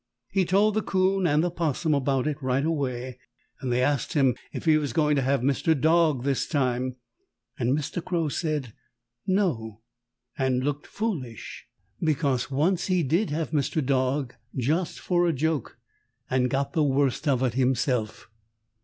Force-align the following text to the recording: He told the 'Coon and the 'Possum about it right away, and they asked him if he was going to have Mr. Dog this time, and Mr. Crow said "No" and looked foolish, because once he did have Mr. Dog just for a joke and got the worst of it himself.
He 0.31 0.45
told 0.45 0.73
the 0.73 0.81
'Coon 0.81 1.27
and 1.27 1.43
the 1.43 1.51
'Possum 1.51 1.93
about 1.93 2.25
it 2.25 2.41
right 2.41 2.65
away, 2.65 3.19
and 3.61 3.71
they 3.71 3.83
asked 3.83 4.13
him 4.13 4.35
if 4.51 4.65
he 4.65 4.77
was 4.77 4.93
going 4.93 5.15
to 5.15 5.21
have 5.21 5.41
Mr. 5.41 5.79
Dog 5.79 6.23
this 6.23 6.47
time, 6.47 6.95
and 7.59 7.77
Mr. 7.77 8.03
Crow 8.03 8.27
said 8.27 8.73
"No" 9.27 9.81
and 10.35 10.63
looked 10.63 10.87
foolish, 10.87 11.67
because 12.03 12.49
once 12.49 12.87
he 12.87 13.03
did 13.03 13.29
have 13.29 13.51
Mr. 13.51 13.85
Dog 13.85 14.33
just 14.57 14.99
for 14.99 15.27
a 15.27 15.33
joke 15.33 15.77
and 16.31 16.49
got 16.49 16.73
the 16.73 16.81
worst 16.81 17.27
of 17.27 17.43
it 17.43 17.53
himself. 17.53 18.27